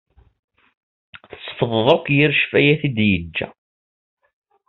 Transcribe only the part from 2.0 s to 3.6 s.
yir ccfayat i d-yeǧǧa.